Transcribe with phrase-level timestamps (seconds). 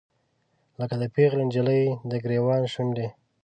[0.79, 3.07] لکه د پیغلې نجلۍ، دګریوان شونډې